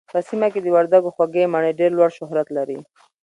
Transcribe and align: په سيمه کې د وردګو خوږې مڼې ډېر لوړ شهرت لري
په 0.13 0.17
سيمه 0.29 0.47
کې 0.53 0.59
د 0.61 0.67
وردګو 0.75 1.13
خوږې 1.15 1.51
مڼې 1.53 1.71
ډېر 1.79 1.91
لوړ 1.97 2.09
شهرت 2.17 2.47
لري 2.57 2.79